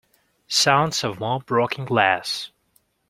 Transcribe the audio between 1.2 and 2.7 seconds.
broken glass.